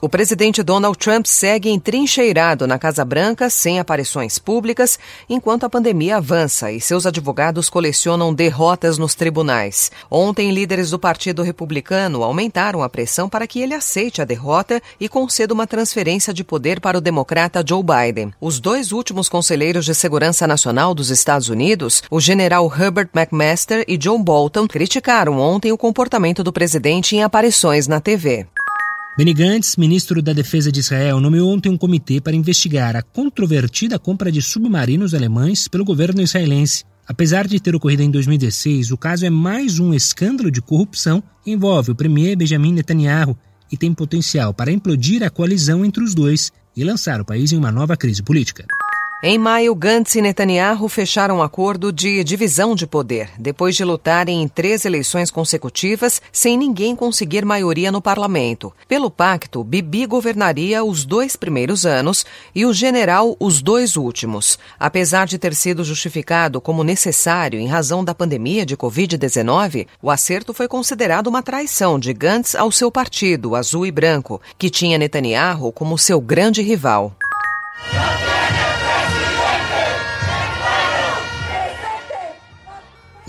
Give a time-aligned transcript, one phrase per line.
[0.00, 4.96] O presidente Donald Trump segue entrincheirado na Casa Branca, sem aparições públicas,
[5.28, 9.90] enquanto a pandemia avança e seus advogados colecionam derrotas nos tribunais.
[10.08, 15.08] Ontem, líderes do Partido Republicano aumentaram a pressão para que ele aceite a derrota e
[15.08, 18.32] conceda uma transferência de poder para o democrata Joe Biden.
[18.40, 23.96] Os dois últimos conselheiros de segurança nacional dos Estados Unidos, o general Herbert McMaster e
[23.96, 28.46] John Bolton, criticaram ontem o comportamento do presidente em aparições na TV.
[29.18, 33.98] Benny Gantz, ministro da Defesa de Israel, nomeou ontem um comitê para investigar a controvertida
[33.98, 36.84] compra de submarinos alemães pelo governo israelense.
[37.04, 41.50] Apesar de ter ocorrido em 2016, o caso é mais um escândalo de corrupção que
[41.50, 43.36] envolve o premier Benjamin Netanyahu
[43.72, 47.56] e tem potencial para implodir a coalizão entre os dois e lançar o país em
[47.56, 48.66] uma nova crise política.
[49.20, 54.40] Em maio, Gantz e Netanyahu fecharam um acordo de divisão de poder, depois de lutarem
[54.40, 58.72] em três eleições consecutivas sem ninguém conseguir maioria no parlamento.
[58.86, 62.24] Pelo pacto, Bibi governaria os dois primeiros anos
[62.54, 64.56] e o general os dois últimos.
[64.78, 70.54] Apesar de ter sido justificado como necessário em razão da pandemia de Covid-19, o acerto
[70.54, 75.72] foi considerado uma traição de Gantz ao seu partido, azul e branco, que tinha Netanyahu
[75.72, 77.16] como seu grande rival.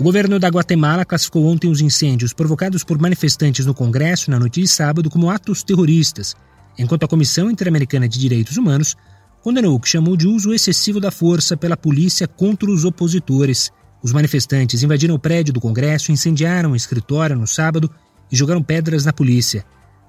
[0.00, 4.62] O governo da Guatemala classificou ontem os incêndios provocados por manifestantes no Congresso na noite
[4.62, 6.34] de sábado como atos terroristas,
[6.78, 8.96] enquanto a Comissão Interamericana de Direitos Humanos
[9.42, 13.70] condenou o que chamou de uso excessivo da força pela polícia contra os opositores.
[14.02, 17.90] Os manifestantes invadiram o prédio do Congresso, incendiaram o escritório no sábado
[18.32, 19.66] e jogaram pedras na polícia.